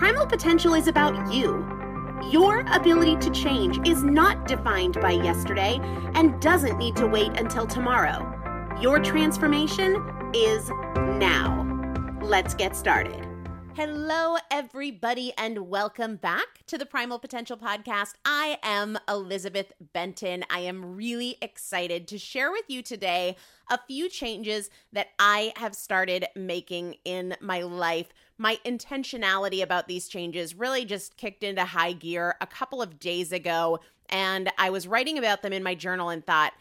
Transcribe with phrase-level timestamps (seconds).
[0.00, 1.62] Primal potential is about you.
[2.30, 5.78] Your ability to change is not defined by yesterday
[6.14, 8.26] and doesn't need to wait until tomorrow.
[8.80, 10.02] Your transformation
[10.34, 11.66] is now.
[12.22, 13.26] Let's get started.
[13.74, 18.14] Hello, everybody, and welcome back to the Primal Potential Podcast.
[18.24, 20.44] I am Elizabeth Benton.
[20.48, 23.36] I am really excited to share with you today
[23.70, 30.08] a few changes that I have started making in my life my intentionality about these
[30.08, 33.78] changes really just kicked into high gear a couple of days ago.
[34.08, 36.54] And I was writing about them in my journal and thought,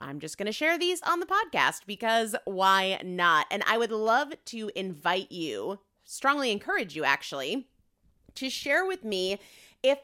[0.00, 3.46] I'm just going to share these on the podcast because why not?
[3.50, 7.66] And I would love to invite you, strongly encourage you actually,
[8.36, 9.40] to share with me
[9.82, 9.98] if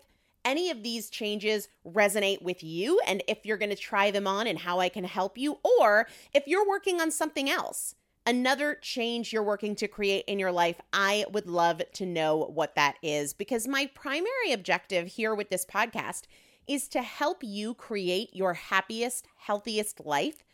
[0.45, 4.49] any of these changes resonate with you and if you're going to try them on
[4.49, 7.95] and how I can help you, or if you're working on something else
[8.27, 12.75] another change you're working to create in your life, I would love to know what
[12.77, 16.23] that is because my primary objective here with this podcast
[16.67, 20.45] is to help you create your happiest, healthiest life.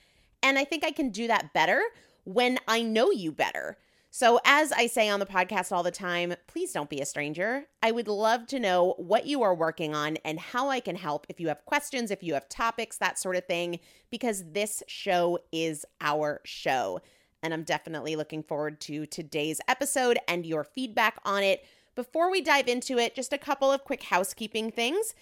[0.43, 1.83] And I think I can do that better
[2.25, 3.77] when I know you better.
[4.11, 7.67] So, as I say on the podcast all the time, please don't be a stranger.
[7.83, 11.27] I would love to know what you are working on and how I can help
[11.29, 13.81] if you have questions, if you have topics, that sort of thing,
[14.11, 17.03] because this show is our show
[17.43, 21.65] and I'm definitely looking forward to today's episode and your feedback on it.
[21.95, 25.15] Before we dive into it, just a couple of quick housekeeping things.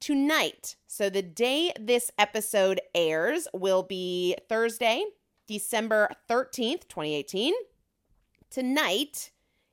[0.00, 5.04] Tonight, so the day this episode airs will be Thursday,
[5.46, 7.54] December 13th, 2018.
[8.50, 9.30] Tonight,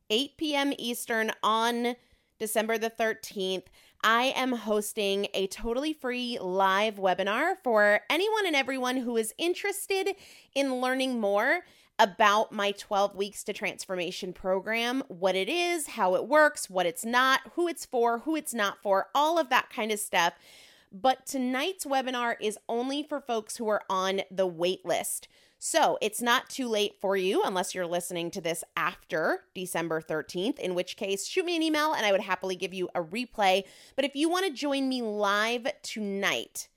[0.10, 0.74] 8 p.m.
[0.78, 1.96] Eastern on
[2.40, 3.66] December the 13th,
[4.04, 10.16] I am hosting a totally free live webinar for anyone and everyone who is interested
[10.56, 11.60] in learning more
[12.00, 17.06] about my 12 weeks to transformation program, what it is, how it works, what it's
[17.06, 20.34] not, who it's for, who it's not for, all of that kind of stuff.
[20.92, 25.28] But tonight's webinar is only for folks who are on the wait list.
[25.64, 30.58] So it's not too late for you unless you're listening to this after December 13th,
[30.58, 33.66] in which case, shoot me an email and I would happily give you a replay.
[33.96, 36.68] But if you want to join me live tonight,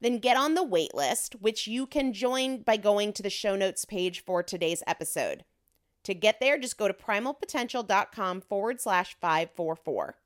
[0.00, 3.54] then get on the wait list, which you can join by going to the show
[3.54, 5.44] notes page for today's episode.
[6.04, 10.16] To get there, just go to primalpotential.com forward slash 544.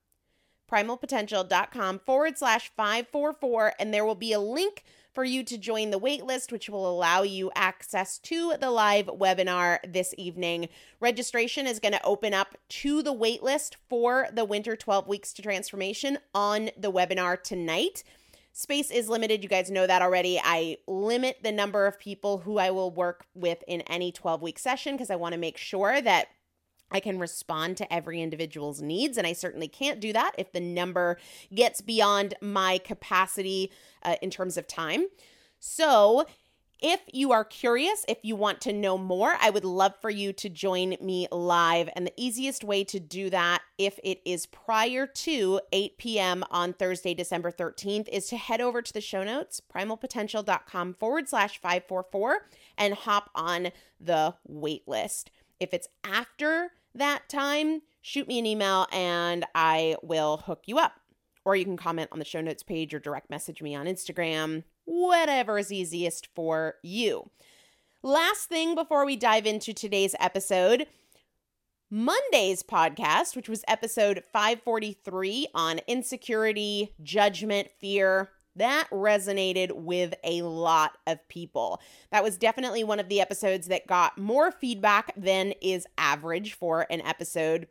[0.70, 4.84] Primalpotential.com forward slash 544, and there will be a link
[5.14, 9.78] for you to join the waitlist, which will allow you access to the live webinar
[9.90, 10.68] this evening.
[11.00, 15.42] Registration is going to open up to the waitlist for the Winter 12 Weeks to
[15.42, 18.02] Transformation on the webinar tonight.
[18.52, 19.42] Space is limited.
[19.42, 20.40] You guys know that already.
[20.42, 24.58] I limit the number of people who I will work with in any 12 week
[24.58, 26.28] session because I want to make sure that
[26.90, 29.16] I can respond to every individual's needs.
[29.18, 31.18] And I certainly can't do that if the number
[31.54, 33.72] gets beyond my capacity
[34.02, 35.06] uh, in terms of time.
[35.58, 36.26] So,
[36.86, 40.34] if you are curious, if you want to know more, I would love for you
[40.34, 41.88] to join me live.
[41.96, 46.44] And the easiest way to do that, if it is prior to 8 p.m.
[46.50, 51.58] on Thursday, December 13th, is to head over to the show notes, primalpotential.com forward slash
[51.58, 55.30] 544, and hop on the wait list.
[55.60, 60.94] If it's after that time, shoot me an email and I will hook you up.
[61.44, 64.64] Or you can comment on the show notes page or direct message me on Instagram
[64.84, 67.30] whatever is easiest for you.
[68.02, 70.86] Last thing before we dive into today's episode
[71.90, 80.98] Monday's podcast, which was episode 543 on insecurity, judgment, fear, that resonated with a lot
[81.06, 81.80] of people.
[82.10, 86.86] That was definitely one of the episodes that got more feedback than is average for
[86.90, 87.66] an episode.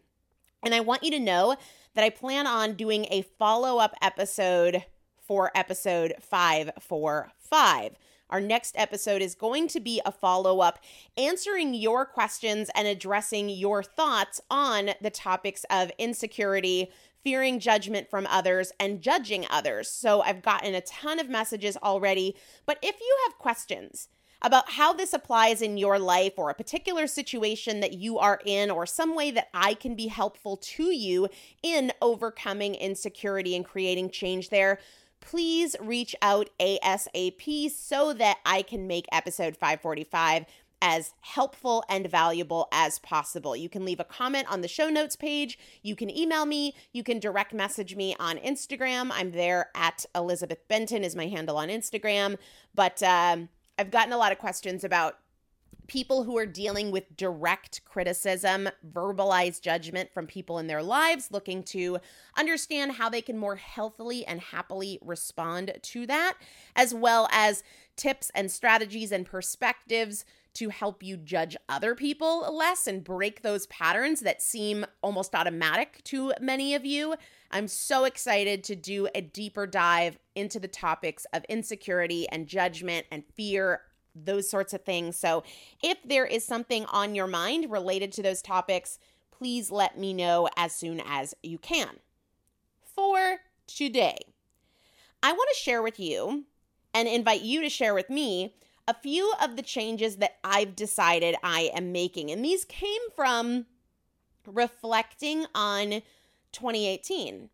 [0.63, 1.56] And I want you to know
[1.94, 4.86] that I plan on doing a follow up episode
[5.22, 7.98] for episode 545.
[8.29, 10.79] Our next episode is going to be a follow up
[11.17, 16.89] answering your questions and addressing your thoughts on the topics of insecurity,
[17.24, 19.89] fearing judgment from others, and judging others.
[19.89, 22.36] So I've gotten a ton of messages already.
[22.65, 24.10] But if you have questions,
[24.44, 28.70] about how this applies in your life or a particular situation that you are in,
[28.70, 31.30] or some way that I can be helpful to you
[31.63, 34.80] in overcoming insecurity and creating change there,
[35.22, 40.46] please reach out ASAP so that I can make episode 545
[40.86, 43.56] as helpful and valuable as possible.
[43.56, 45.58] You can leave a comment on the show notes page.
[45.82, 46.75] You can email me.
[46.92, 49.10] You can direct message me on Instagram.
[49.13, 52.38] I'm there at Elizabeth Benton is my handle on Instagram.
[52.75, 53.48] But um,
[53.80, 55.20] I've gotten a lot of questions about
[55.88, 61.63] people who are dealing with direct criticism, verbalized judgment from people in their lives, looking
[61.63, 61.98] to
[62.38, 66.34] understand how they can more healthily and happily respond to that,
[66.75, 67.63] as well as
[67.96, 73.67] tips and strategies and perspectives to help you judge other people less and break those
[73.67, 77.15] patterns that seem almost automatic to many of you.
[77.51, 83.05] I'm so excited to do a deeper dive into the topics of insecurity and judgment
[83.12, 83.81] and fear
[84.15, 85.17] those sorts of things.
[85.17, 85.43] So,
[85.81, 89.00] if there is something on your mind related to those topics,
[89.31, 91.98] please let me know as soon as you can.
[92.95, 94.17] For today,
[95.24, 96.43] I want to share with you
[96.93, 98.53] and invite you to share with me
[98.88, 102.32] a few of the changes that I've decided I am making.
[102.32, 103.66] And these came from
[104.46, 106.02] reflecting on
[106.52, 107.50] 2018.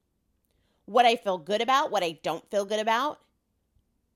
[0.85, 3.19] What I feel good about, what I don't feel good about,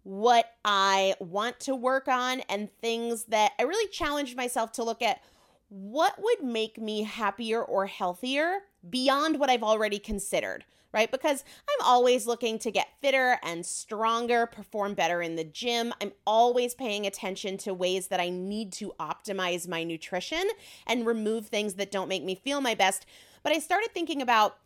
[0.01, 5.01] what I want to work on, and things that I really challenged myself to look
[5.01, 5.21] at
[5.69, 11.11] what would make me happier or healthier beyond what I've already considered right?
[11.11, 15.93] Because I'm always looking to get fitter and stronger, perform better in the gym.
[16.01, 20.43] I'm always paying attention to ways that I need to optimize my nutrition
[20.85, 23.05] and remove things that don't make me feel my best.
[23.41, 24.57] But I started thinking about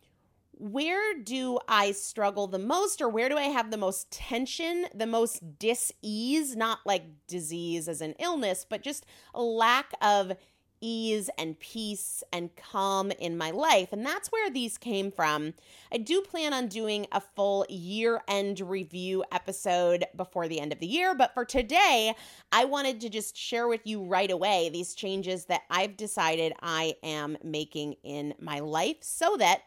[0.59, 5.05] where do I struggle the most, or where do I have the most tension, the
[5.05, 6.55] most dis ease?
[6.55, 9.05] Not like disease as an illness, but just
[9.35, 10.33] a lack of
[10.81, 13.91] ease and peace and calm in my life.
[13.91, 15.53] And that's where these came from.
[15.91, 20.79] I do plan on doing a full year end review episode before the end of
[20.79, 21.15] the year.
[21.15, 22.15] But for today,
[22.51, 26.95] I wanted to just share with you right away these changes that I've decided I
[27.03, 29.61] am making in my life so that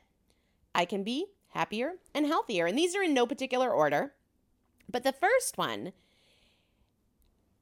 [0.75, 2.67] I can be happier and healthier.
[2.67, 4.13] And these are in no particular order.
[4.91, 5.93] But the first one,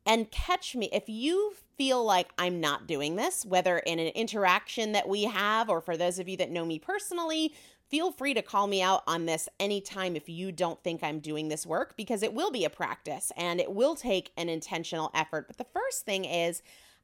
[0.09, 4.93] and catch me if you feel like I'm not doing this, whether in an interaction
[4.93, 7.53] that we have or for those of you that know me personally,
[7.91, 11.49] feel free to call me out on this anytime if you don't think I'm doing
[11.49, 15.47] this work because it will be a practice and it will take an intentional effort.
[15.47, 16.63] But the first thing is,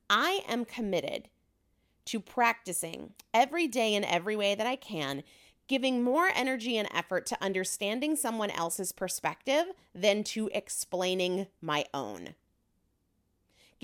[0.09, 1.29] I am committed
[2.07, 5.25] to practicing every day in every way that I can,
[5.69, 12.35] giving more energy and effort to understanding someone else's perspective than to explaining my own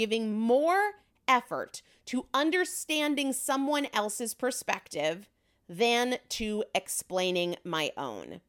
[0.01, 0.93] giving more
[1.29, 5.29] effort to understanding someone else's perspective
[5.69, 8.41] than to explaining my own.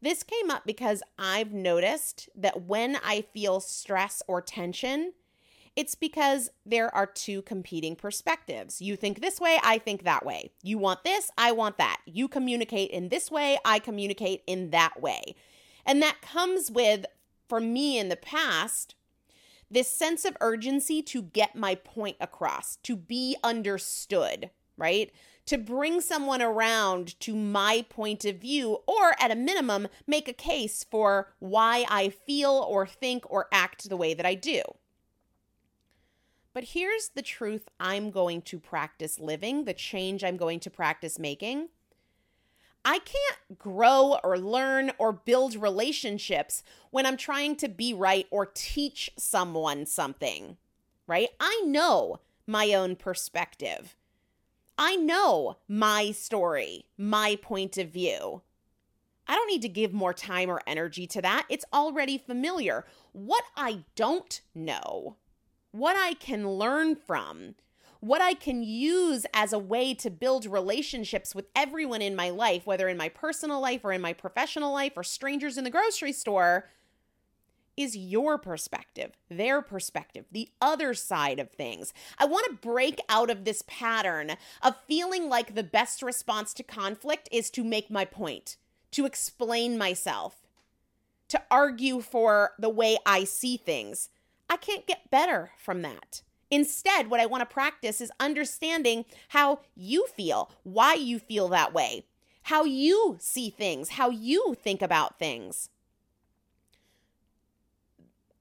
[0.00, 5.12] This came up because I've noticed that when I feel stress or tension,
[5.74, 8.80] it's because there are two competing perspectives.
[8.80, 10.52] You think this way, I think that way.
[10.62, 11.98] You want this, I want that.
[12.06, 15.34] You communicate in this way, I communicate in that way.
[15.84, 17.06] And that comes with,
[17.48, 18.94] for me in the past,
[19.72, 25.10] this sense of urgency to get my point across, to be understood, right?
[25.46, 30.32] To bring someone around to my point of view, or at a minimum, make a
[30.32, 34.62] case for why I feel or think or act the way that I do.
[36.54, 41.18] But here's the truth I'm going to practice living, the change I'm going to practice
[41.18, 41.68] making.
[42.84, 48.46] I can't grow or learn or build relationships when I'm trying to be right or
[48.46, 50.56] teach someone something,
[51.06, 51.28] right?
[51.38, 53.96] I know my own perspective.
[54.76, 58.42] I know my story, my point of view.
[59.28, 61.46] I don't need to give more time or energy to that.
[61.48, 62.84] It's already familiar.
[63.12, 65.16] What I don't know,
[65.70, 67.54] what I can learn from,
[68.02, 72.66] what I can use as a way to build relationships with everyone in my life,
[72.66, 76.12] whether in my personal life or in my professional life or strangers in the grocery
[76.12, 76.68] store,
[77.76, 81.94] is your perspective, their perspective, the other side of things.
[82.18, 84.32] I want to break out of this pattern
[84.62, 88.56] of feeling like the best response to conflict is to make my point,
[88.90, 90.42] to explain myself,
[91.28, 94.08] to argue for the way I see things.
[94.50, 96.22] I can't get better from that.
[96.52, 101.72] Instead, what I want to practice is understanding how you feel, why you feel that
[101.72, 102.04] way,
[102.42, 105.70] how you see things, how you think about things.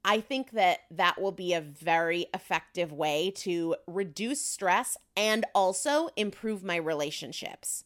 [0.03, 6.09] I think that that will be a very effective way to reduce stress and also
[6.17, 7.85] improve my relationships.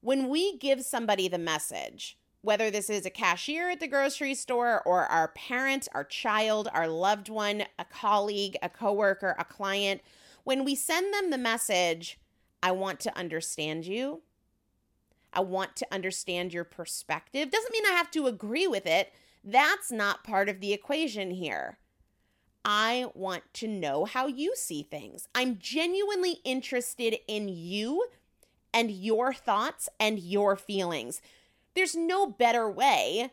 [0.00, 4.82] When we give somebody the message, whether this is a cashier at the grocery store
[4.86, 10.00] or our parent, our child, our loved one, a colleague, a coworker, a client,
[10.44, 12.18] when we send them the message,
[12.62, 14.22] I want to understand you.
[15.32, 17.50] I want to understand your perspective.
[17.50, 19.12] Doesn't mean I have to agree with it.
[19.44, 21.78] That's not part of the equation here.
[22.64, 25.28] I want to know how you see things.
[25.34, 28.06] I'm genuinely interested in you
[28.72, 31.20] and your thoughts and your feelings.
[31.78, 33.30] There's no better way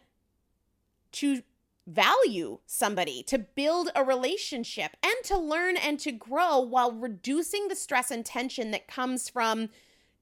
[1.13, 1.41] to
[1.87, 7.75] value somebody, to build a relationship, and to learn and to grow while reducing the
[7.75, 9.69] stress and tension that comes from.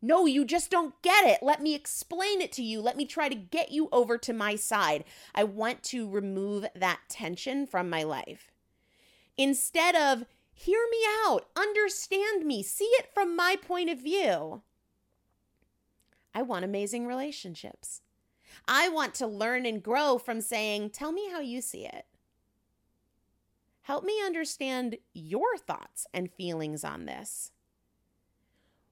[0.02, 1.40] No, you just don't get it.
[1.42, 2.80] Let me explain it to you.
[2.80, 5.04] Let me try to get you over to my side.
[5.36, 8.52] I want to remove that tension from my life.
[9.38, 10.26] Instead of
[10.56, 14.62] Hear me out, understand me, see it from my point of view.
[16.34, 18.02] I want amazing relationships.
[18.68, 22.06] I want to learn and grow from saying, Tell me how you see it.
[23.84, 27.52] Help me understand your thoughts and feelings on this,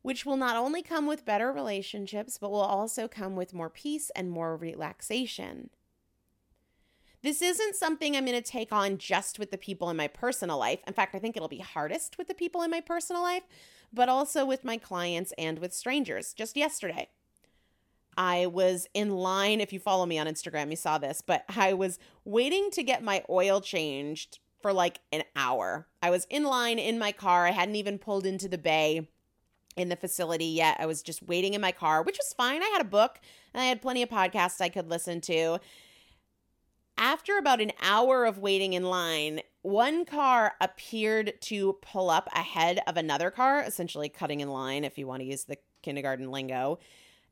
[0.01, 4.11] which will not only come with better relationships, but will also come with more peace
[4.15, 5.69] and more relaxation.
[7.23, 10.57] This isn't something I'm going to take on just with the people in my personal
[10.57, 10.79] life.
[10.87, 13.43] In fact, I think it'll be hardest with the people in my personal life,
[13.93, 16.33] but also with my clients and with strangers.
[16.33, 17.09] Just yesterday,
[18.21, 19.59] I was in line.
[19.59, 23.03] If you follow me on Instagram, you saw this, but I was waiting to get
[23.03, 25.87] my oil changed for like an hour.
[26.03, 27.47] I was in line in my car.
[27.47, 29.09] I hadn't even pulled into the bay
[29.75, 30.77] in the facility yet.
[30.79, 32.61] I was just waiting in my car, which was fine.
[32.61, 33.19] I had a book
[33.55, 35.57] and I had plenty of podcasts I could listen to.
[36.99, 42.81] After about an hour of waiting in line, one car appeared to pull up ahead
[42.85, 46.77] of another car, essentially cutting in line, if you want to use the kindergarten lingo.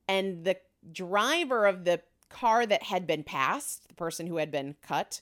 [0.08, 0.58] And the
[0.92, 5.22] driver of the car that had been passed, the person who had been cut,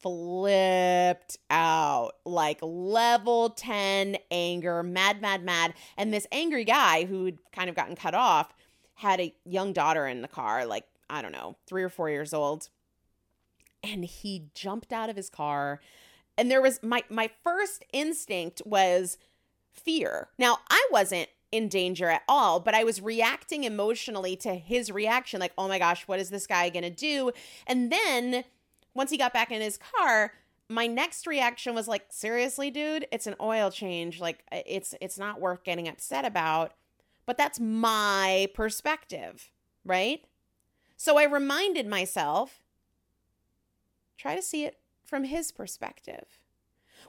[0.00, 5.72] flipped out like level 10 anger, mad, mad, mad.
[5.96, 8.52] And this angry guy who'd kind of gotten cut off
[8.96, 12.34] had a young daughter in the car, like, I don't know, three or four years
[12.34, 12.68] old.
[13.82, 15.80] And he jumped out of his car.
[16.36, 19.16] And there was my my first instinct was
[19.72, 20.28] fear.
[20.38, 25.38] Now, I wasn't in danger at all, but I was reacting emotionally to his reaction
[25.38, 27.30] like, "Oh my gosh, what is this guy to do?"
[27.68, 28.44] And then
[28.92, 30.32] once he got back in his car,
[30.68, 34.20] my next reaction was like, "Seriously, dude, it's an oil change.
[34.20, 36.72] Like uh, it's it's not worth getting upset about."
[37.24, 39.50] But that's my perspective,
[39.84, 40.24] right?
[40.96, 42.62] So I reminded myself
[44.18, 46.40] try to see it from his perspective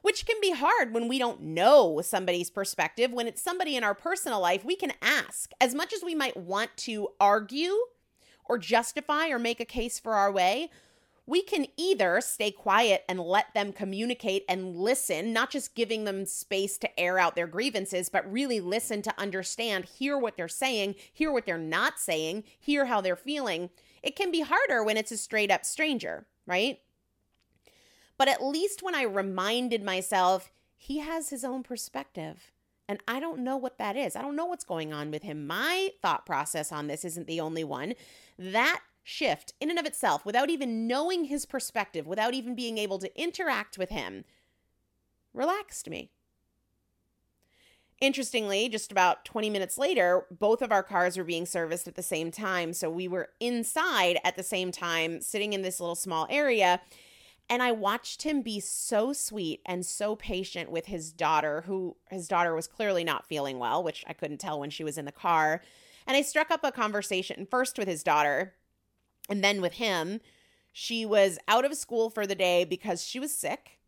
[0.02, 3.12] which can be hard when we don't know somebody's perspective.
[3.12, 5.52] When it's somebody in our personal life, we can ask.
[5.60, 7.76] As much as we might want to argue
[8.46, 10.70] or justify or make a case for our way,
[11.28, 16.26] we can either stay quiet and let them communicate and listen, not just giving them
[16.26, 20.96] space to air out their grievances, but really listen to understand, hear what they're saying,
[21.12, 23.72] hear what they're not saying, hear how they're feeling.
[24.04, 26.80] It can be harder when it's a straight up stranger, right?
[28.18, 32.52] But at least when I reminded myself, he has his own perspective.
[32.88, 34.16] And I don't know what that is.
[34.16, 35.48] I don't know what's going on with him.
[35.48, 37.94] My thought process on this isn't the only one.
[38.38, 43.00] That shift, in and of itself, without even knowing his perspective, without even being able
[43.00, 44.24] to interact with him,
[45.34, 46.12] relaxed me.
[48.02, 52.04] Interestingly, just about 20 minutes later, both of our cars were being serviced at the
[52.04, 52.74] same time.
[52.74, 56.82] So we were inside at the same time, sitting in this little small area.
[57.50, 62.28] And I watched him be so sweet and so patient with his daughter, who his
[62.28, 65.12] daughter was clearly not feeling well, which I couldn't tell when she was in the
[65.12, 65.62] car.
[66.08, 68.56] And I struck up a conversation first with his daughter
[69.30, 70.22] and then with him.
[70.74, 73.80] She was out of school for the day because she was sick,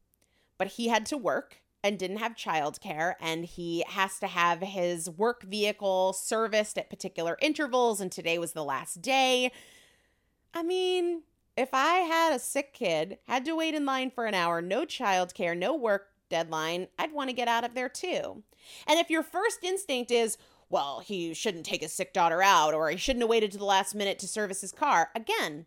[0.58, 3.15] but he had to work and didn't have childcare.
[3.20, 8.00] And he has to have his work vehicle serviced at particular intervals.
[8.00, 9.52] And today was the last day.
[10.54, 11.24] I mean,
[11.58, 14.86] if I had a sick kid, had to wait in line for an hour, no
[14.86, 18.43] childcare, no work deadline, I'd want to get out of there too.
[18.86, 20.38] And if your first instinct is,
[20.70, 23.65] well, he shouldn't take his sick daughter out or he shouldn't have waited to the
[23.65, 25.65] last minute to service his car, again,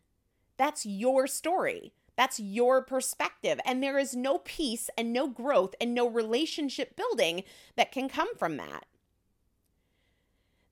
[0.57, 1.93] that's your story.
[2.17, 3.59] That's your perspective.
[3.65, 7.45] And there is no peace and no growth and no relationship building
[7.77, 8.85] that can come from that.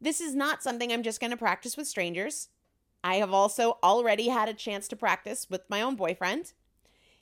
[0.00, 2.48] This is not something I'm just going to practice with strangers.
[3.04, 6.52] I have also already had a chance to practice with my own boyfriend.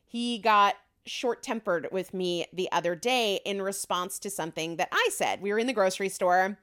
[0.04, 5.08] He got short tempered with me the other day in response to something that I
[5.12, 5.40] said.
[5.40, 6.58] We were in the grocery store.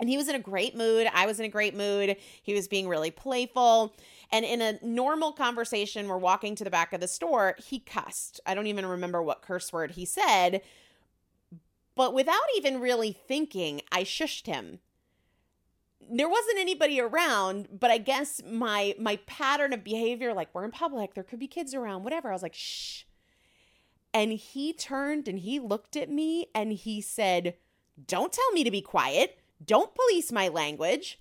[0.00, 1.08] And he was in a great mood.
[1.14, 2.16] I was in a great mood.
[2.42, 3.94] He was being really playful.
[4.32, 7.54] And in a normal conversation, we're walking to the back of the store.
[7.58, 8.40] He cussed.
[8.44, 10.62] I don't even remember what curse word he said.
[11.94, 14.80] But without even really thinking, I shushed him
[16.18, 20.70] there wasn't anybody around but i guess my my pattern of behavior like we're in
[20.70, 23.04] public there could be kids around whatever i was like shh.
[24.14, 27.54] And he turned and he looked at me and he said
[28.06, 29.38] don't tell me to be quiet.
[29.64, 31.20] Don't police my language.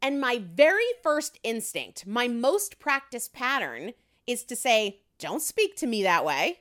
[0.00, 3.92] And my very first instinct my most practiced pattern
[4.26, 6.60] is to say don't speak to me that way.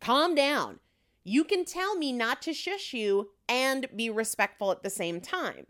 [0.00, 0.80] Calm down.
[1.22, 5.66] You can tell me not to shush you and be respectful at the same time.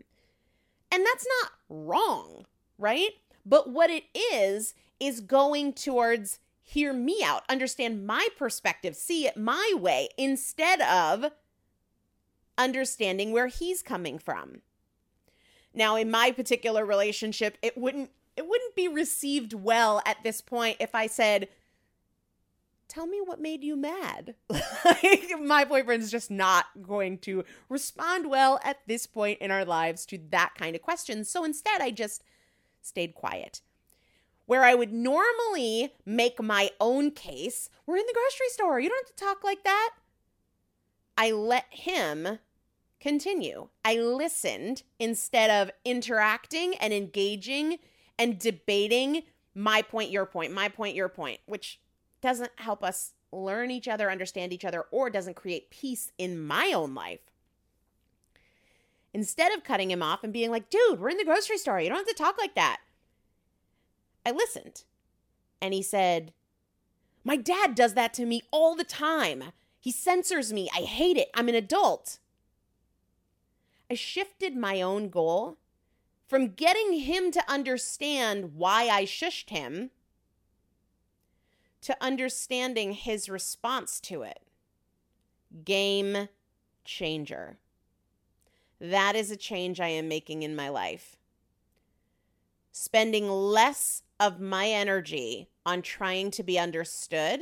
[0.91, 2.45] And that's not wrong,
[2.77, 3.11] right?
[3.45, 9.37] But what it is, is going towards hear me out, understand my perspective, see it
[9.37, 11.31] my way instead of
[12.57, 14.61] understanding where he's coming from.
[15.73, 20.77] Now, in my particular relationship, it wouldn't it wouldn't be received well at this point
[20.81, 21.47] if I said,
[22.87, 24.35] tell me what made you mad.
[25.41, 30.19] my boyfriend's just not going to respond well at this point in our lives to
[30.29, 31.23] that kind of question.
[31.23, 32.23] So instead, I just
[32.81, 33.61] stayed quiet.
[34.45, 38.79] Where I would normally make my own case, we're in the grocery store.
[38.79, 39.91] You don't have to talk like that.
[41.17, 42.39] I let him
[42.99, 43.69] continue.
[43.83, 47.79] I listened instead of interacting and engaging
[48.19, 51.79] and debating my point, your point, my point, your point, which
[52.25, 56.71] doesn't help us learn each other, understand each other, or doesn't create peace in my
[56.73, 57.19] own life.
[59.13, 61.79] Instead of cutting him off and being like, dude, we're in the grocery store.
[61.79, 62.79] You don't have to talk like that.
[64.25, 64.85] I listened.
[65.61, 66.33] And he said,
[67.23, 69.43] My dad does that to me all the time.
[69.79, 70.67] He censors me.
[70.75, 71.29] I hate it.
[71.35, 72.17] I'm an adult.
[73.87, 75.59] I shifted my own goal
[76.27, 79.91] from getting him to understand why I shushed him
[81.85, 84.39] to understanding his response to it.
[85.63, 86.29] Game
[86.83, 87.59] changer.
[88.81, 91.15] That is a change I am making in my life.
[92.71, 97.41] Spending less of my energy on trying to be understood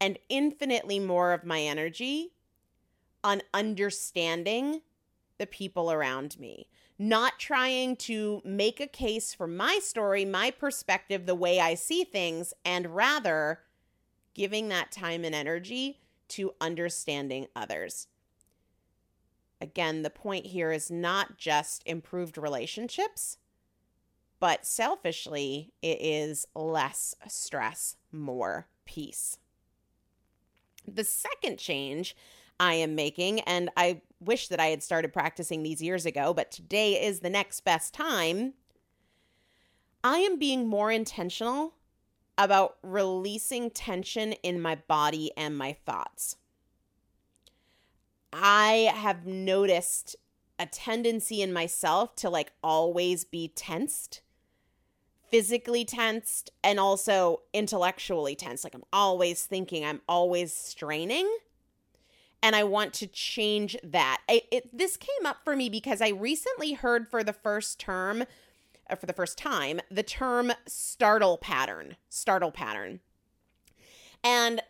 [0.00, 2.32] and infinitely more of my energy
[3.22, 4.80] on understanding
[5.36, 6.66] the people around me,
[6.98, 12.04] not trying to make a case for my story, my perspective, the way I see
[12.04, 13.60] things, and rather
[14.34, 18.06] giving that time and energy to understanding others.
[19.60, 23.38] Again, the point here is not just improved relationships,
[24.40, 29.38] but selfishly, it is less stress, more peace.
[30.86, 32.16] The second change
[32.60, 36.50] I am making, and I wish that I had started practicing these years ago, but
[36.50, 38.54] today is the next best time.
[40.04, 41.74] I am being more intentional
[42.38, 46.36] about releasing tension in my body and my thoughts.
[48.32, 50.16] I have noticed
[50.58, 54.22] a tendency in myself to like always be tensed,
[55.30, 58.64] physically tensed, and also intellectually tense.
[58.64, 61.28] Like I'm always thinking, I'm always straining
[62.42, 64.20] and I want to change that.
[64.28, 68.24] I, it, this came up for me because I recently heard for the first term,
[68.90, 71.96] uh, for the first time, the term startle pattern.
[72.08, 73.00] Startle pattern.
[74.24, 74.60] And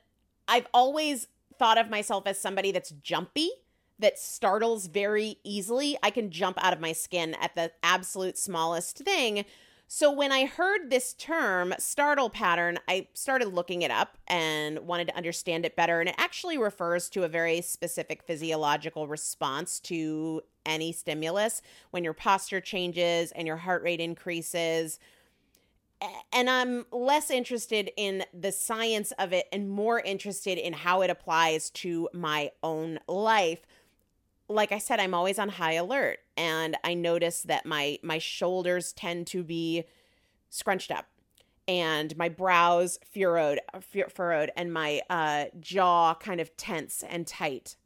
[0.46, 3.50] I've always thought of myself as somebody that's jumpy,
[3.98, 5.96] that startles very easily.
[6.02, 9.44] I can jump out of my skin at the absolute smallest thing.
[9.94, 15.08] So when I heard this term, startle pattern, I started looking it up and wanted
[15.08, 16.00] to understand it better.
[16.00, 22.14] And it actually refers to a very specific physiological response to any stimulus when your
[22.14, 24.98] posture changes and your heart rate increases.
[26.32, 31.10] And I'm less interested in the science of it and more interested in how it
[31.10, 33.66] applies to my own life
[34.48, 38.92] like I said, I'm always on high alert, and I notice that my my shoulders
[38.92, 39.84] tend to be
[40.50, 41.06] scrunched up,
[41.66, 43.60] and my brows furrowed,
[44.08, 47.76] furrowed, and my uh, jaw kind of tense and tight,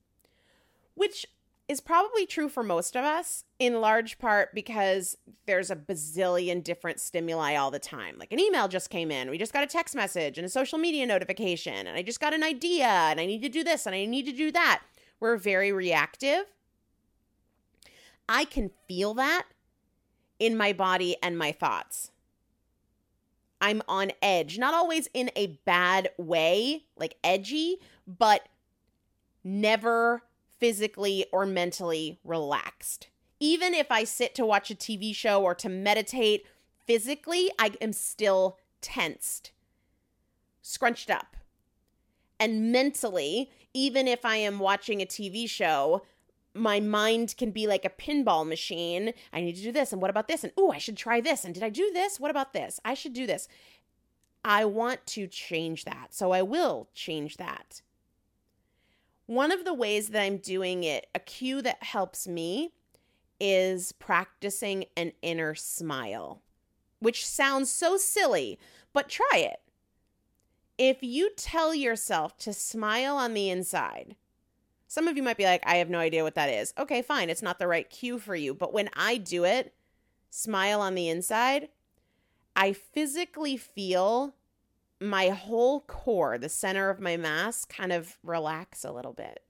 [0.95, 1.27] which
[1.69, 7.01] is probably true for most of us in large part because there's a bazillion different
[7.01, 8.17] stimuli all the time.
[8.19, 10.79] Like an email just came in, we just got a text message and a social
[10.79, 13.95] media notification, and I just got an idea and I need to do this and
[13.95, 14.83] I need to do that.
[15.19, 16.45] We're very reactive.
[18.29, 19.45] I can feel that
[20.39, 22.11] in my body and my thoughts.
[23.61, 28.49] I'm on edge, not always in a bad way, like edgy, but
[29.43, 30.23] never
[30.59, 33.09] physically or mentally relaxed.
[33.41, 36.47] Even if I sit to watch a TV show or to meditate,
[36.87, 39.53] physically, I am still tensed,
[40.63, 41.37] scrunched up.
[42.39, 46.03] And mentally, even if I am watching a TV show,
[46.57, 49.13] my mind can be like a pinball machine.
[49.33, 49.93] I need to do this.
[49.93, 50.43] And what about this?
[50.43, 51.45] And oh, I should try this.
[51.45, 52.19] And did I do this?
[52.19, 52.81] What about this?
[52.85, 53.49] I should do this.
[54.45, 56.15] I want to change that.
[56.15, 57.83] So I will change that.
[59.27, 62.71] One of the ways that I'm doing it, a cue that helps me,
[63.41, 66.43] is practicing an inner smile,
[67.01, 68.59] which sounds so silly,
[68.93, 69.61] but try it.
[70.79, 74.15] If you tell yourself to smile on the inside,
[74.89, 76.73] some of you might be like, I have no idea what that is.
[76.79, 77.29] Okay, fine.
[77.29, 78.55] It's not the right cue for you.
[78.55, 79.75] But when I do it,
[80.31, 81.69] smile on the inside,
[82.55, 84.35] I physically feel
[85.01, 89.43] my whole core, the center of my mass, kind of relax a little bit.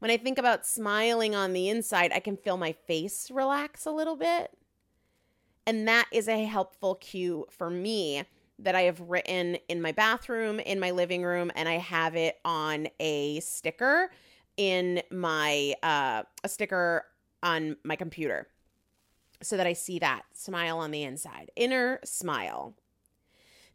[0.00, 3.90] When I think about smiling on the inside, I can feel my face relax a
[3.90, 4.50] little bit.
[5.66, 8.24] And that is a helpful cue for me
[8.58, 12.38] that I have written in my bathroom, in my living room, and I have it
[12.44, 14.10] on a sticker
[14.56, 17.04] in my uh, a sticker
[17.42, 18.48] on my computer
[19.42, 21.50] so that I see that smile on the inside.
[21.56, 22.74] Inner smile.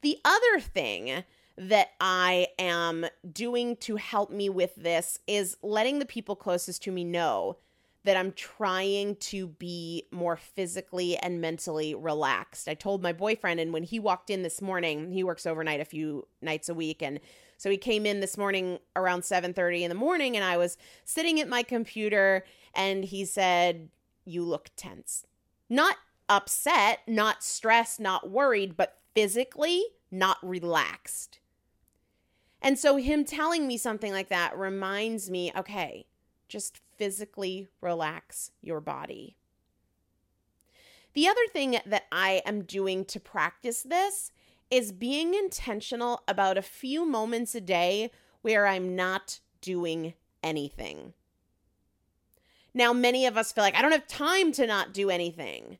[0.01, 1.23] The other thing
[1.57, 6.91] that I am doing to help me with this is letting the people closest to
[6.91, 7.57] me know
[8.05, 12.69] that I'm trying to be more physically and mentally relaxed.
[12.69, 15.85] I told my boyfriend and when he walked in this morning, he works overnight a
[15.85, 17.19] few nights a week and
[17.57, 21.41] so he came in this morning around 7:30 in the morning and I was sitting
[21.41, 23.89] at my computer and he said,
[24.23, 25.25] "You look tense."
[25.67, 25.97] Not
[26.29, 31.39] upset, not stressed, not worried, but physically not relaxed.
[32.61, 36.07] And so, him telling me something like that reminds me okay,
[36.47, 39.37] just physically relax your body.
[41.13, 44.31] The other thing that I am doing to practice this
[44.69, 51.13] is being intentional about a few moments a day where I'm not doing anything.
[52.73, 55.79] Now, many of us feel like I don't have time to not do anything.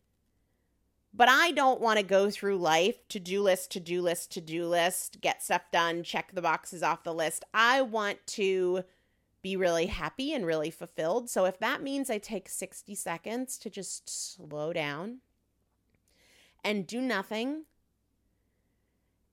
[1.14, 4.42] But I don't want to go through life to do list, to do list, to
[4.42, 7.44] do list, get stuff done, check the boxes off the list.
[7.54, 8.84] I want to
[9.42, 11.30] be really happy and really fulfilled.
[11.30, 15.20] So if that means I take 60 seconds to just slow down
[16.64, 17.66] and do nothing,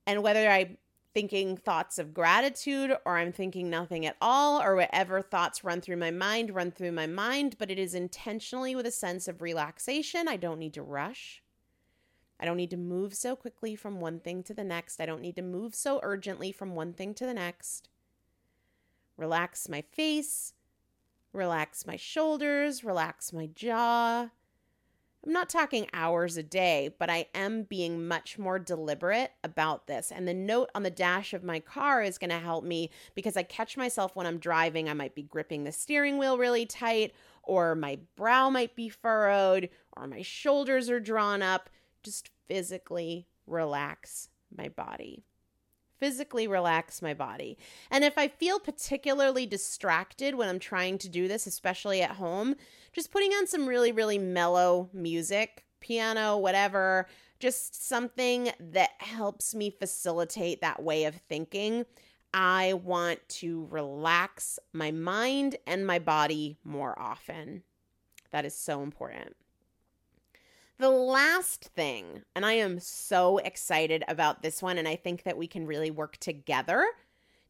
[0.06, 0.78] and whether I'm
[1.12, 5.96] thinking thoughts of gratitude or I'm thinking nothing at all, or whatever thoughts run through
[5.96, 10.28] my mind, run through my mind, but it is intentionally with a sense of relaxation.
[10.28, 11.42] I don't need to rush.
[12.38, 15.00] I don't need to move so quickly from one thing to the next.
[15.00, 17.88] I don't need to move so urgently from one thing to the next.
[19.16, 20.52] Relax my face,
[21.32, 24.30] relax my shoulders, relax my jaw.
[25.26, 30.12] I'm not talking hours a day, but I am being much more deliberate about this.
[30.12, 33.36] And the note on the dash of my car is going to help me because
[33.36, 34.88] I catch myself when I'm driving.
[34.88, 39.68] I might be gripping the steering wheel really tight, or my brow might be furrowed,
[39.96, 41.70] or my shoulders are drawn up
[42.04, 45.24] just physically relax my body.
[45.98, 47.56] Physically relax my body.
[47.90, 52.54] And if I feel particularly distracted when I'm trying to do this, especially at home,
[52.92, 57.06] just putting on some really, really mellow music, piano, whatever,
[57.38, 61.84] just something that helps me facilitate that way of thinking.
[62.34, 67.62] I want to relax my mind and my body more often.
[68.30, 69.36] That is so important.
[70.78, 75.38] The last thing, and I am so excited about this one, and I think that
[75.38, 76.84] we can really work together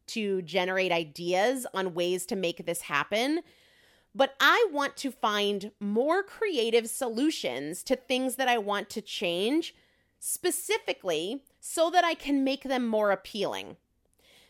[0.07, 3.41] to generate ideas on ways to make this happen.
[4.15, 9.75] But I want to find more creative solutions to things that I want to change,
[10.19, 13.75] specifically so that I can make them more appealing.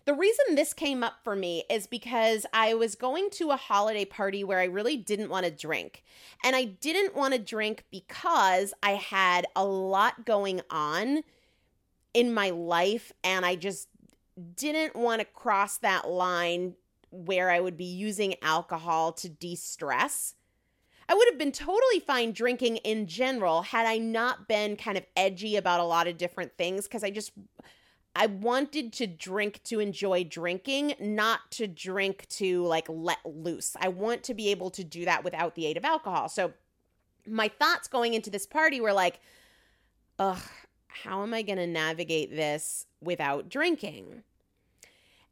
[0.07, 4.05] The reason this came up for me is because I was going to a holiday
[4.05, 6.01] party where I really didn't want to drink.
[6.45, 11.23] And I didn't want to drink because I had a lot going on
[12.13, 13.89] in my life and I just
[14.55, 16.75] didn't want to cross that line
[17.09, 20.35] where I would be using alcohol to de stress.
[21.09, 25.05] I would have been totally fine drinking in general had I not been kind of
[25.17, 27.33] edgy about a lot of different things because I just
[28.17, 33.77] I wanted to drink to enjoy drinking, not to drink to like let loose.
[33.79, 36.27] I want to be able to do that without the aid of alcohol.
[36.27, 36.53] So
[37.27, 39.19] my thoughts going into this party were like,
[40.17, 40.41] ugh,
[40.87, 44.23] how am I going to navigate this without drinking?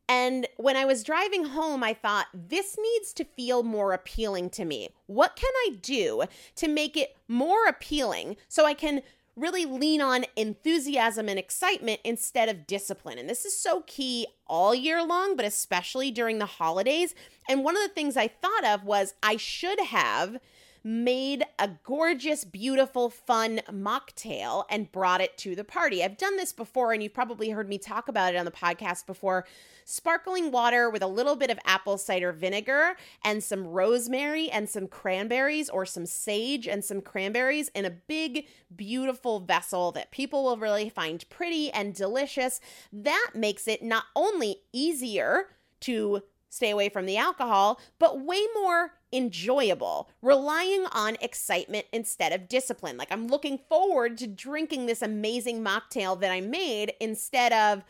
[0.08, 4.64] And when I was driving home, I thought, this needs to feel more appealing to
[4.64, 4.90] me.
[5.08, 6.26] What can I do
[6.58, 9.02] to make it more appealing so I can
[9.36, 13.18] really lean on enthusiasm and excitement instead of discipline.
[13.18, 17.14] And this is so key all year long, but especially during the holidays.
[17.50, 20.38] And one of the things I thought of was I should have
[20.86, 26.04] made a gorgeous, beautiful, fun mocktail and brought it to the party.
[26.04, 29.08] I've done this before, and you've probably heard me talk about it on the podcast
[29.08, 29.48] before.
[29.84, 34.88] Sparkling water with a little bit of apple cider vinegar and some rosemary and some
[34.88, 38.46] cranberries or some sage and some cranberries in a big,
[38.76, 42.62] beautiful vessel that people will really find pretty and delicious.
[42.94, 45.48] That makes it not only easier
[45.82, 46.22] to
[46.56, 52.98] stay away from the alcohol, but way more enjoyable, relying on excitement instead of discipline.
[52.98, 57.84] Like I'm looking forward to drinking this amazing mocktail that I made instead of,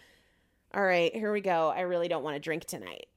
[0.74, 1.74] all right, here we go.
[1.76, 3.08] I really don't want to drink tonight.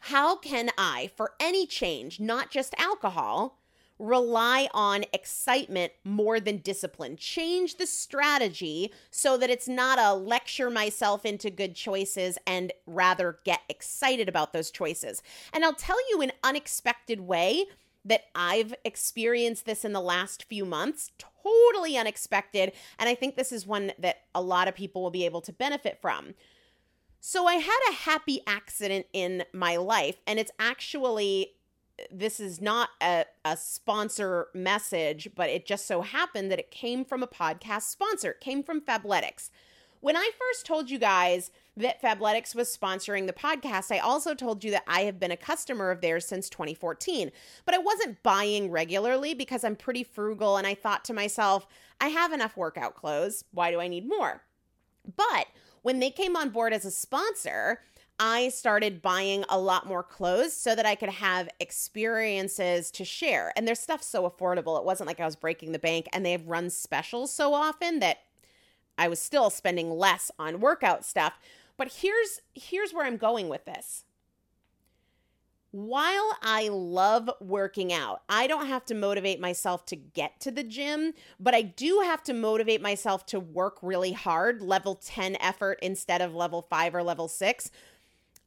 [0.00, 3.58] How can I, for any change, not just alcohol,
[3.98, 7.16] rely on excitement more than discipline.
[7.16, 13.38] Change the strategy so that it's not a lecture myself into good choices and rather
[13.44, 15.22] get excited about those choices.
[15.52, 17.66] And I'll tell you an unexpected way
[18.04, 22.72] that I've experienced this in the last few months, totally unexpected.
[22.98, 25.52] And I think this is one that a lot of people will be able to
[25.52, 26.34] benefit from.
[27.20, 31.53] So I had a happy accident in my life, and it's actually
[32.10, 37.04] this is not a, a sponsor message, but it just so happened that it came
[37.04, 38.32] from a podcast sponsor.
[38.32, 39.50] It came from Fabletics.
[40.00, 44.62] When I first told you guys that Fabletics was sponsoring the podcast, I also told
[44.62, 47.30] you that I have been a customer of theirs since 2014.
[47.64, 51.66] But I wasn't buying regularly because I'm pretty frugal and I thought to myself,
[52.00, 53.44] I have enough workout clothes.
[53.52, 54.42] Why do I need more?
[55.16, 55.46] But
[55.82, 57.80] when they came on board as a sponsor,
[58.18, 63.52] I started buying a lot more clothes so that I could have experiences to share.
[63.56, 64.78] And their stuff's so affordable.
[64.78, 68.18] It wasn't like I was breaking the bank and they've run specials so often that
[68.96, 71.34] I was still spending less on workout stuff.
[71.76, 74.04] But here's here's where I'm going with this.
[75.72, 80.62] While I love working out, I don't have to motivate myself to get to the
[80.62, 85.80] gym, but I do have to motivate myself to work really hard, level 10 effort
[85.82, 87.72] instead of level 5 or level 6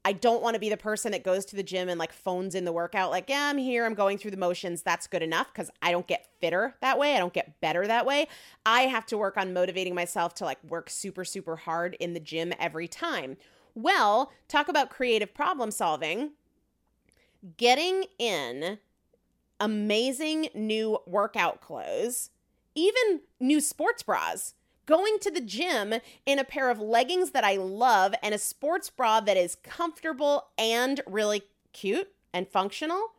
[0.05, 2.55] I don't want to be the person that goes to the gym and like phones
[2.55, 4.81] in the workout, like, yeah, I'm here, I'm going through the motions.
[4.81, 7.15] That's good enough because I don't get fitter that way.
[7.15, 8.27] I don't get better that way.
[8.65, 12.19] I have to work on motivating myself to like work super, super hard in the
[12.19, 13.37] gym every time.
[13.75, 16.31] Well, talk about creative problem solving.
[17.57, 18.79] Getting in
[19.59, 22.29] amazing new workout clothes,
[22.75, 24.53] even new sports bras
[24.87, 25.93] going to the gym
[26.25, 30.47] in a pair of leggings that I love and a sports bra that is comfortable
[30.57, 33.11] and really cute and functional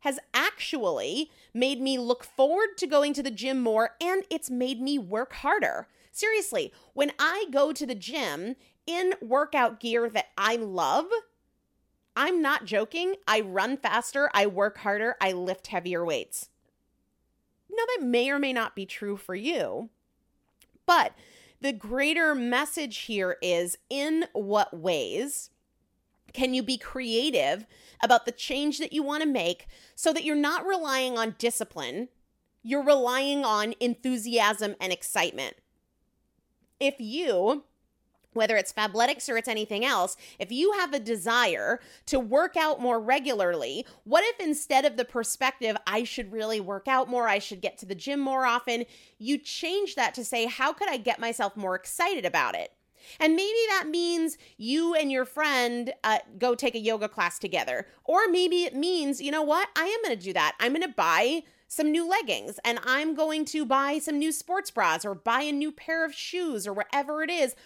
[0.00, 4.80] has actually made me look forward to going to the gym more and it's made
[4.80, 5.88] me work harder.
[6.12, 11.06] Seriously, when I go to the gym in workout gear that I love,
[12.14, 13.14] I'm not joking.
[13.26, 16.50] I run faster, I work harder, I lift heavier weights.
[17.70, 19.88] Now, that may or may not be true for you,
[20.86, 21.12] but
[21.60, 25.50] the greater message here is in what ways
[26.32, 27.66] can you be creative
[28.02, 32.08] about the change that you want to make so that you're not relying on discipline,
[32.62, 35.56] you're relying on enthusiasm and excitement?
[36.80, 37.64] If you
[38.32, 42.80] whether it's Fabletics or it's anything else, if you have a desire to work out
[42.80, 47.38] more regularly, what if instead of the perspective, I should really work out more, I
[47.38, 48.84] should get to the gym more often,
[49.18, 52.72] you change that to say, how could I get myself more excited about it?
[53.18, 57.86] And maybe that means you and your friend uh, go take a yoga class together.
[58.04, 59.68] Or maybe it means, you know what?
[59.76, 60.54] I am going to do that.
[60.60, 61.42] I'm going to buy
[61.72, 65.52] some new leggings and I'm going to buy some new sports bras or buy a
[65.52, 67.56] new pair of shoes or whatever it is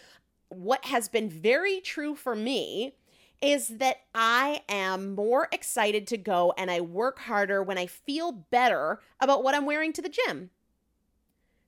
[0.49, 2.95] what has been very true for me
[3.43, 8.33] is that I am more excited to go and I work harder when I feel
[8.33, 10.51] better about what I'm wearing to the gym.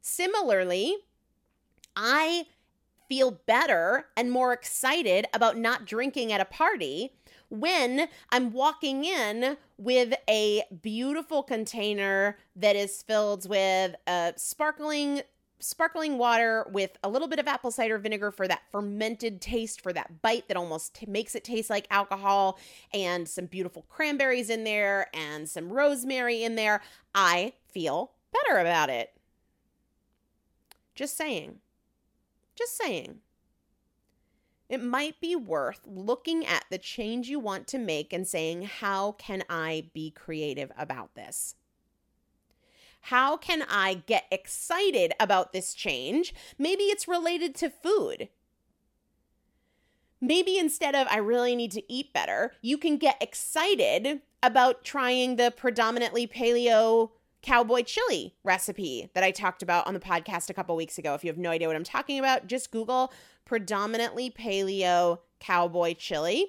[0.00, 0.96] Similarly,
[1.94, 2.46] I
[3.08, 7.12] feel better and more excited about not drinking at a party
[7.50, 15.22] when I'm walking in with a beautiful container that is filled with a sparkling
[15.60, 19.92] sparkling water with a little bit of apple cider vinegar for that fermented taste, for
[19.92, 22.58] that bite that almost t- makes it taste like alcohol,
[22.92, 26.82] and some beautiful cranberries in there and some rosemary in there,
[27.14, 29.12] I feel better about it.
[30.94, 31.58] Just saying.
[32.56, 33.20] Just saying.
[34.68, 39.12] It might be worth looking at the change you want to make and saying, How
[39.12, 41.54] can I be creative about this?
[43.02, 46.34] How can I get excited about this change?
[46.58, 48.28] Maybe it's related to food.
[50.20, 55.36] Maybe instead of I really need to eat better, you can get excited about trying
[55.36, 60.74] the predominantly paleo cowboy chili recipe that I talked about on the podcast a couple
[60.74, 61.14] weeks ago.
[61.14, 63.12] If you have no idea what I'm talking about, just Google
[63.44, 66.46] predominantly paleo cowboy chili.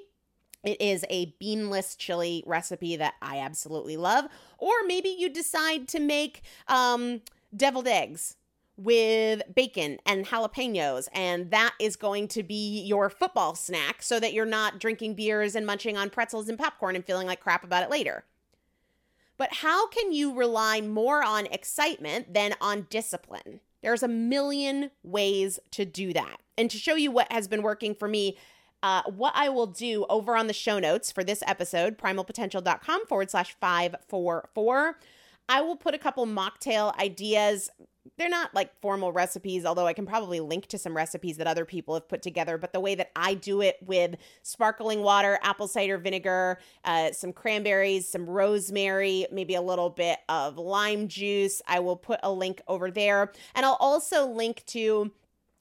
[0.64, 4.26] It is a beanless chili recipe that I absolutely love.
[4.58, 7.22] Or maybe you decide to make um,
[7.56, 8.36] deviled eggs
[8.76, 14.34] with bacon and jalapenos, and that is going to be your football snack so that
[14.34, 17.84] you're not drinking beers and munching on pretzels and popcorn and feeling like crap about
[17.84, 18.24] it later.
[19.38, 23.62] But how can you rely more on excitement than on discipline?
[23.82, 26.42] There's a million ways to do that.
[26.58, 28.38] And to show you what has been working for me,
[28.84, 33.32] uh, what I will do over on the show notes for this episode, primalpotential.com forward
[33.32, 34.98] slash 544,
[35.48, 37.70] I will put a couple mocktail ideas
[38.18, 41.66] they're not like formal recipes, although I can probably link to some recipes that other
[41.66, 42.58] people have put together.
[42.58, 47.34] But the way that I do it with sparkling water, apple cider vinegar, uh, some
[47.34, 52.62] cranberries, some rosemary, maybe a little bit of lime juice, I will put a link
[52.68, 53.32] over there.
[53.56, 55.12] And I'll also link to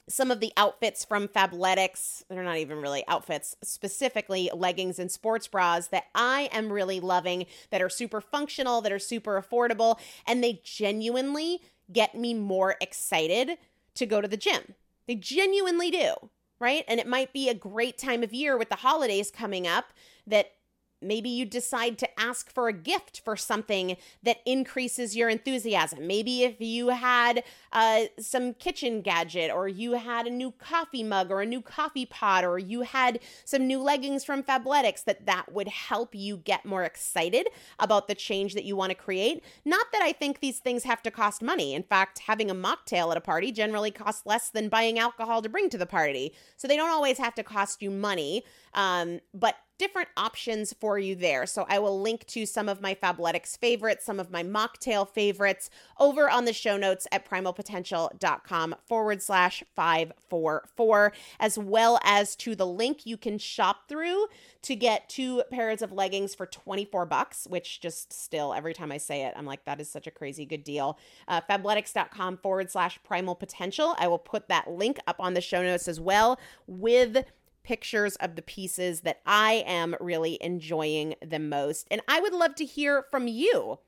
[0.09, 5.47] some of the outfits from Fabletics, they're not even really outfits, specifically leggings and sports
[5.47, 10.43] bras that I am really loving, that are super functional, that are super affordable, and
[10.43, 11.61] they genuinely
[11.93, 13.59] get me more excited
[13.95, 14.75] to go to the gym.
[15.07, 16.15] They genuinely do,
[16.59, 16.85] right?
[16.89, 19.93] And it might be a great time of year with the holidays coming up
[20.27, 20.53] that
[21.01, 26.07] Maybe you decide to ask for a gift for something that increases your enthusiasm.
[26.07, 31.31] Maybe if you had uh, some kitchen gadget, or you had a new coffee mug,
[31.31, 35.53] or a new coffee pot, or you had some new leggings from Fabletics, that that
[35.53, 37.47] would help you get more excited
[37.79, 39.45] about the change that you want to create.
[39.65, 41.75] Not that I think these things have to cost money.
[41.75, 45.49] In fact, having a mocktail at a party generally costs less than buying alcohol to
[45.49, 46.35] bring to the party.
[46.57, 48.43] So they don't always have to cost you money.
[48.75, 51.47] Um, but different options for you there.
[51.47, 55.71] So I will link to some of my Fabletics favorites, some of my mocktail favorites
[55.99, 62.67] over on the show notes at primalpotential.com forward slash 544, as well as to the
[62.67, 64.27] link you can shop through
[64.63, 68.99] to get two pairs of leggings for 24 bucks, which just still, every time I
[68.99, 70.99] say it, I'm like, that is such a crazy good deal.
[71.29, 73.95] Uh, fabletics.com forward slash primal potential.
[73.99, 77.25] I will put that link up on the show notes as well with
[77.69, 81.87] pictures of the pieces that I am really enjoying the most.
[81.91, 83.79] And I would love to hear from you.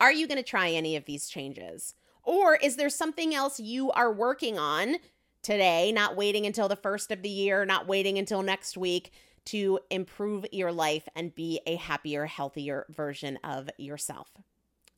[0.00, 1.94] Are you going to try any of these changes?
[2.24, 4.96] Or is there something else you are working on
[5.42, 9.12] today, not waiting until the first of the year, not waiting until next week
[9.44, 14.32] to improve your life and be a happier, healthier version of yourself?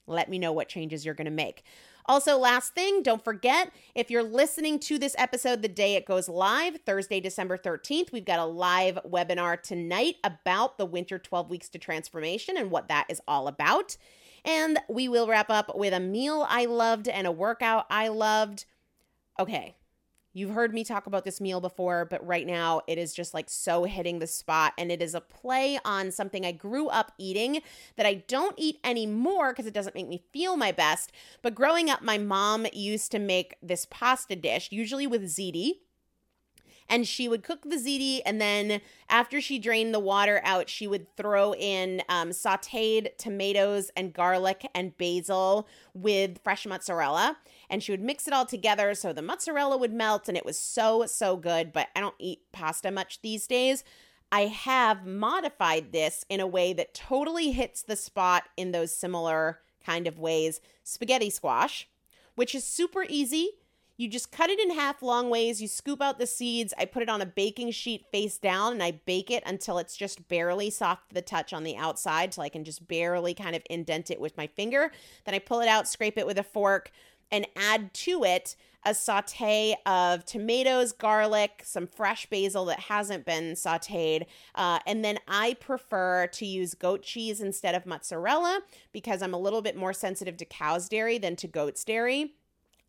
[0.07, 1.65] Let me know what changes you're going to make.
[2.07, 6.29] Also, last thing, don't forget if you're listening to this episode the day it goes
[6.29, 11.71] live, Thursday, December 13th, we've got a live webinar tonight about the winter 12 weeks
[11.71, 13.97] to transformation and what that is all about.
[14.45, 18.67] And we will wrap up with a meal I loved and a workout I loved.
[19.41, 19.75] Okay,
[20.37, 23.49] You've heard me talk about this meal before, but right now it is just like
[23.49, 24.73] so hitting the spot.
[24.77, 27.63] And it is a play on something I grew up eating
[27.97, 31.13] that I don't eat anymore because it doesn't make me feel my best.
[31.41, 35.75] But growing up, my mom used to make this pasta dish, usually with ziti
[36.89, 40.87] and she would cook the ziti and then after she drained the water out she
[40.87, 47.37] would throw in um, sauteed tomatoes and garlic and basil with fresh mozzarella
[47.71, 50.59] and she would mix it all together so the mozzarella would melt and it was
[50.59, 53.85] so so good but i don't eat pasta much these days
[54.33, 59.61] i have modified this in a way that totally hits the spot in those similar
[59.85, 61.89] kind of ways spaghetti squash
[62.35, 63.51] which is super easy
[63.97, 65.63] you just cut it in half long ways.
[65.63, 66.75] You scoop out the seeds.
[66.77, 69.97] I put it on a baking sheet face down and I bake it until it's
[69.97, 73.55] just barely soft to the touch on the outside, so I can just barely kind
[73.55, 74.91] of indent it with my finger.
[75.25, 76.91] Then I pull it out, scrape it with a fork,
[77.35, 78.55] and add to it
[78.87, 84.27] a saute of tomatoes, garlic, some fresh basil that hasn't been sauteed.
[84.55, 88.61] Uh, and then I prefer to use goat cheese instead of mozzarella
[88.93, 92.35] because I'm a little bit more sensitive to cow's dairy than to goat's dairy.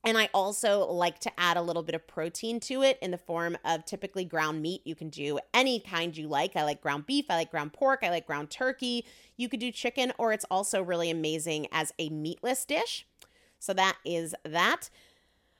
[0.04, 3.18] And I also like to add a little bit of protein to it in the
[3.18, 4.82] form of typically ground meat.
[4.86, 6.56] You can do any kind you like.
[6.56, 9.06] I like ground beef, I like ground pork, I like ground turkey.
[9.36, 13.08] You could do chicken, or it's also really amazing as a meatless dish.
[13.60, 14.90] So that is that.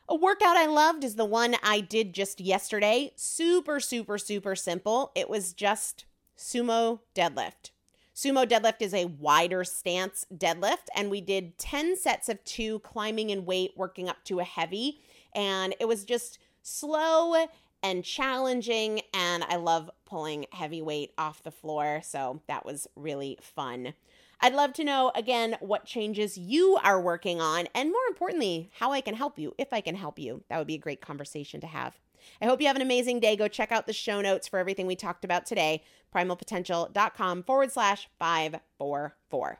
[0.08, 3.12] A workout I loved is the one I did just yesterday.
[3.16, 5.12] Super, super, super simple.
[5.16, 6.06] It was just
[6.38, 7.72] sumo deadlift.
[8.16, 13.30] Sumo deadlift is a wider stance deadlift, and we did 10 sets of two climbing
[13.30, 15.02] in weight, working up to a heavy.
[15.34, 17.48] And it was just slow
[17.84, 19.02] and challenging.
[19.14, 22.02] And I love pulling heavy weight off the floor.
[22.04, 23.94] So that was really fun.
[24.42, 28.92] I'd love to know again what changes you are working on, and more importantly, how
[28.92, 30.44] I can help you if I can help you.
[30.50, 32.00] That would be a great conversation to have.
[32.42, 33.36] I hope you have an amazing day.
[33.36, 35.84] Go check out the show notes for everything we talked about today.
[36.14, 39.60] Primalpotential.com forward slash 544.